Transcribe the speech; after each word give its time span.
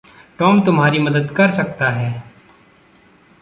Tom 0.39 0.61
तुम्हारी 0.61 0.99
मदद 0.99 1.29
कर 1.31 1.51
सकता 1.51 1.89
है। 1.89 2.23